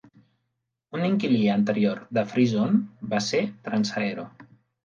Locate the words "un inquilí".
0.99-1.41